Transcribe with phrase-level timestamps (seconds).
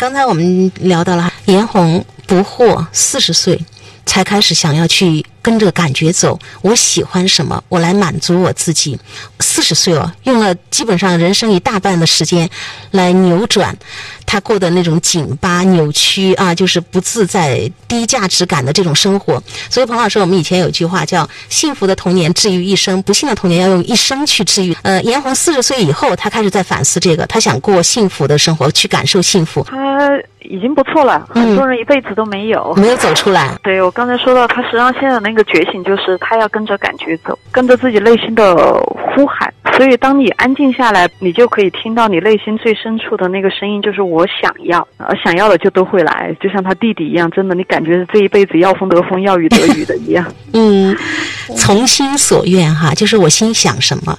[0.00, 3.64] 刚才我们聊到了颜红不惑，四十岁
[4.04, 8.98] 才开始想要去跟着感觉走，我喜欢什么，我来满足我自己。
[9.38, 12.50] 四十岁哦，用了基本上人生一大半的时间
[12.90, 13.78] 来扭转
[14.34, 19.40] 他过的那种紧巴、扭曲啊，就是不自在、低价值感的这种生活。
[19.70, 24.76] 所以，彭老师，我们以前有句话叫“幸福的童年治愈一生，不幸的童年要用一生去治愈”。
[24.82, 29.64] 呃，严红四十岁以后，他开始在反思这个，他想过幸福的生活，去感受幸福。
[29.70, 33.56] 他已经不错了，很多人一辈子都没有，没有走出来。
[33.62, 38.52] 对我刚才说到，他实际上现在那个觉醒，就是他要跟着感觉走，跟着自己内心的
[39.14, 39.54] 呼喊。
[39.76, 50.24] 所以，当你安静下来，你就可以听到你内心最深处的那个声音，就是我想要，而想要的就都会来，就像他弟弟一样，真的，你感觉这一辈子要风得风，要雨得雨的一样。
[50.52, 50.96] 嗯，
[51.56, 54.16] 从心所愿哈，就是我心想什么，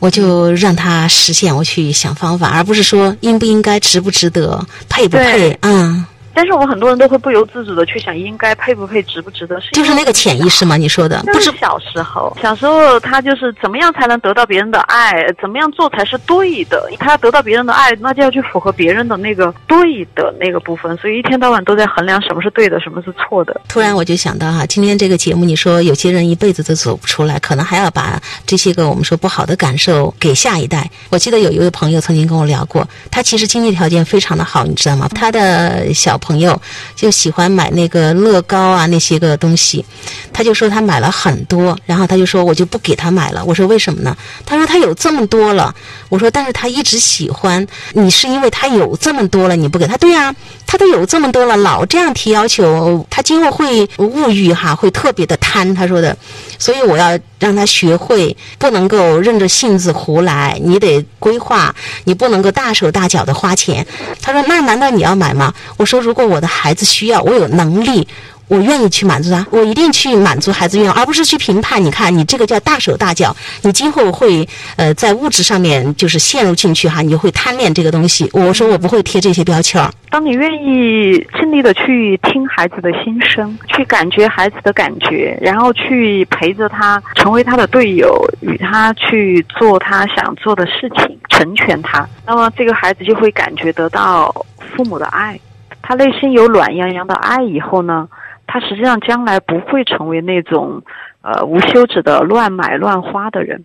[0.00, 6.04] 我就让他实现，我去想方法，而不是说应不应该、值不值得、配不配，嗯。
[6.36, 10.76] 但是我们很多人都会不由自主的去想，应该配不配，值不值得，就是那个潜意识吗？
[10.76, 16.90] 你说的，不是小时候，小时候他就是怎么样才能得到别人的爱，怎么样做才是对的。
[16.98, 23.58] 他要得到别人的爱，那就要去符合别人的那个对的那个部分，所以一天到晚都在衡量什么是对的，什么是错的。
[23.66, 30.90] 突然我就想到哈，今天这个节目，你说有些人一辈子都走不出来，可能还要把这些个我们说不好的感受给下一代。
[31.08, 35.08] 我记得有一位朋友曾经跟我聊过，他其实经济条件非常的好，你知道吗？
[35.14, 36.60] 他的小朋友
[36.96, 39.84] 就喜欢买那个乐高啊那些个东西，
[40.32, 43.44] 他就说他买了很多，然后他就说我就不给他买了。
[43.44, 44.16] 我说为什么呢？
[44.44, 45.72] 他说他有这么多了。
[46.08, 49.96] 我说但是他一直喜欢你，是因为他有这么多了，你不给他？
[49.96, 50.34] 对呀，
[50.66, 55.72] 他都有这么多了，老这样提要求，他今后会物欲哈，会特别的贪。
[55.74, 56.16] 他说的，
[56.58, 63.84] 所以我要让他学会不能够任着性子胡来，你得规划，你不能够大手大脚的花钱。
[64.22, 65.52] 他说那难道你要买吗？
[65.76, 68.08] 我说如果我的孩子需要，我有能力。
[68.48, 71.84] 我愿意去满足他，我一定去满足孩子愿望，而不是去评判。
[71.84, 78.30] 你看，你这个叫大手大脚，你今后会呃在物质上面就是陷入进去哈，你就会贪恋这个东西。
[78.32, 79.90] 我说我不会贴这些标签儿。
[80.10, 94.32] 当你愿意尽力的去听孩子的心声，去感觉孩子的感觉，然后去陪着他，成为他的队友，与他去做他想做的事情，成全他，那么这个孩子就会感觉得到
[94.76, 95.36] 父母的爱，
[95.86, 98.08] 他内心有暖洋洋的爱以后呢？
[98.48, 100.82] 他实际上将来不会成为那种，
[101.22, 103.62] 呃，无休止的乱买乱花的人。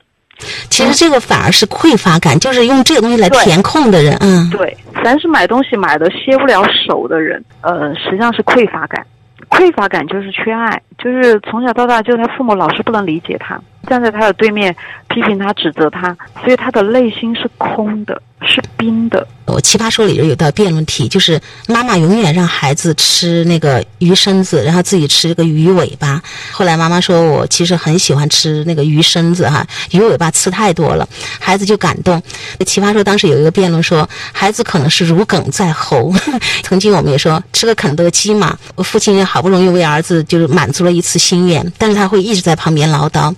[0.69, 4.15] 其实这个反而是匮乏感，就是用这个东西来填空的人。
[4.21, 9.03] 嗯，对，凡是买东西买的歇不了手的人，呃，实际上是匮乏感。
[9.49, 13.59] 匮乏感就是缺爱，就是从小到大就他父母老是不能理解他，
[13.91, 14.73] 站在他的对面
[15.09, 19.27] 批评他、指责他，所以他的内心是空的，是冰的。
[19.47, 21.37] 我奇葩说里头有道辩论题，就是
[21.67, 26.21] 妈妈永远让孩子吃那个鱼身子，然后自己吃这个鱼尾巴。
[26.53, 31.05] 后来妈妈说我其实很喜欢吃那个鱼身子哈，鱼尾巴吃太多了，
[31.37, 32.23] 孩子就感动。
[32.65, 36.13] 奇葩说当时有一个辩论说，孩子可能是如鲠在喉。
[36.63, 43.35] 曾经我们也说吃个肯德基嘛，父亲好不容易为儿子就是满足了一次心愿，但是他会一直在旁边唠叨。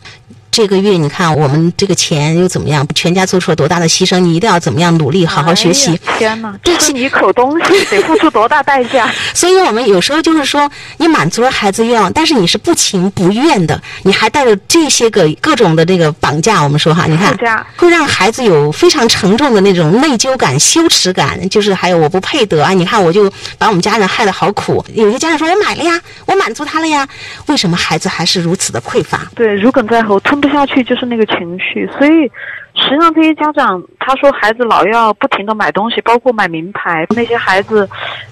[0.53, 2.87] 这个月你看我们这个钱又怎么样？
[2.93, 4.19] 全家做出了多大的牺牲？
[4.19, 5.99] 你一定要怎么样努力，好好学习。
[6.19, 9.11] 天哪，这是你一口东西，得付出多大代价？
[9.33, 16.61] 所以我们有时候就是说，你满足了孩子愿望，但是你是不情不愿的，你还带着这些个各种的这个绑架。
[16.61, 17.35] 我们说哈，你看
[17.75, 22.73] 会让孩子有非常沉重的那种内疚感、羞耻感，就是还有我不配得啊！
[22.73, 23.27] 你看我就
[23.57, 24.85] 把我们家人害得好苦。
[24.93, 27.07] 有些家长说我买了呀，我满足他了呀，
[27.47, 29.27] 为什么孩子还是如此的匮乏？
[29.33, 30.42] 对，如鲠在喉，吞。
[30.43, 32.29] 不下去就是那个情绪，所以
[32.75, 37.89] 实际上这些家长他说孩子老要不停的买东西，包括买名牌，那些孩子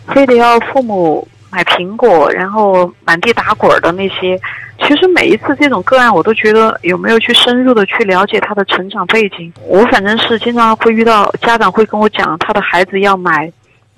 [0.10, 4.38] 非得要父母买苹果，然后满地打滚的那些，
[4.82, 9.50] 其实每一次这种个案，我都觉得有没有去深入的去了解他的成长背景？
[9.66, 13.50] 我反正是经常会遇到家长会跟我讲，他的孩子要买。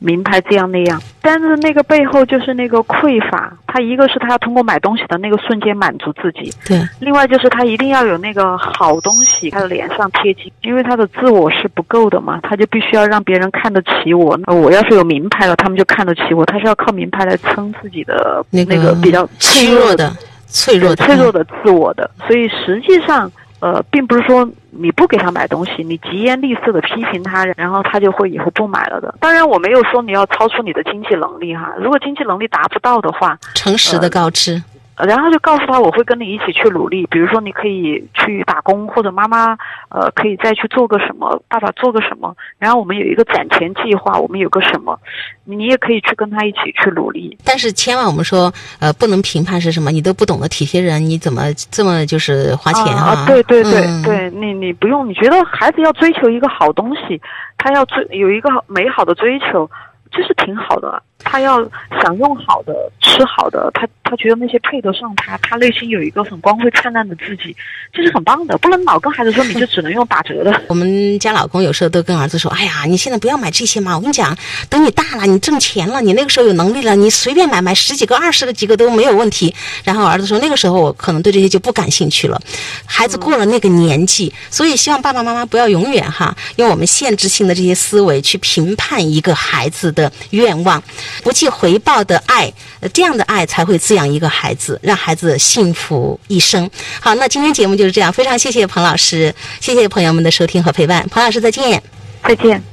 [0.04, 3.54] 名牌这样那样，但是那个背后就是那个匮乏。
[3.66, 6.78] 他一个是他要通过买东西的那个瞬间满足自己，对。
[7.00, 14.38] 另外就是他一定要有那个好东西他的脸上贴金，因为他的自我是不够的嘛，他就必须要让别人看得起我。
[14.48, 16.46] 我要是有名牌了，他们就看得起我。
[16.46, 20.12] 他是要靠名牌来撑自己的那个比较脆弱的、
[20.48, 22.12] 脆弱脆弱的自我的。
[22.28, 23.32] 所以实际上。
[23.64, 29.16] 呃，并不是说你不给他买东西，你疾言厉色的批评他，然后他就会以后不买了的。
[29.22, 31.74] 当然，我没有说你要超出你的经济能力哈。
[31.80, 34.62] 如果经济能力达不到的话，诚实的告知。
[35.06, 39.58] 然后就告诉他我会跟你一起去努力，比如说你可以去打工，或者妈妈
[39.90, 45.00] 呃可以再去做个什么，爸爸做个什么，然后我们有一个攒钱计划，我们有个什么，
[45.46, 47.38] 你也可以去跟他一起去努力。
[47.44, 53.26] 但是千万我们说呃不能评判是什么，你都不懂得体贴人，你怎么这么就是花钱啊？
[53.28, 57.22] 对对对对，你你不用，你觉得孩子要追求一个好东西，
[57.58, 59.70] 他要追有一个美好的追求，
[60.12, 61.02] 这是挺好的。
[61.24, 61.64] 他要
[62.02, 67.56] 享用好的，吃好的，他他觉得那些配得上他，他内心有一个很光辉灿烂的自己，
[67.92, 68.58] 这是很棒的。
[68.58, 70.62] 不能老跟孩子说，你就只能用打折的。
[70.68, 74.38] 我们家老公有时候都跟儿子说：“哎呀，你现在不要买这些嘛，我跟你讲，
[74.70, 79.54] 等你大了，你挣钱了，你那个时候有能力了，你随便买买十几个、二十个几个都没有问题。
[79.84, 82.40] ”然后儿子说：“那个时候我可能对这些就不感兴趣了。”
[82.86, 90.82] 孩子过了那个年纪，所以希望爸爸妈妈不要永远哈用我们限制性的这些思维去评判一个孩子的愿望。
[91.22, 92.52] 不计回报的爱，
[92.94, 96.70] 这样的爱才会滋养一个孩子，让孩子幸福一生。
[97.00, 101.82] 好，那今天节目就是这样，非常谢谢彭老师，谢谢朋友们的收听和陪伴，彭老师再见，
[102.28, 102.62] 再见。